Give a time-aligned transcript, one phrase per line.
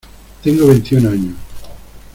[0.43, 1.35] Tengo veintiún años.